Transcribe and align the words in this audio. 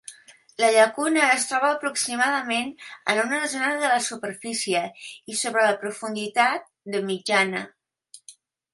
La 0.61 0.69
llacuna 0.75 1.27
es 1.33 1.45
troba 1.49 1.69
aproximadament 1.73 2.71
en 3.13 3.21
una 3.25 3.43
zona 3.53 3.69
de 3.85 3.93
la 3.93 4.01
superfície 4.09 4.83
i 5.35 5.39
sobre 5.45 5.69
la 5.69 5.79
profunditat, 5.87 6.69
de 6.97 7.07
mitjana. 7.15 7.67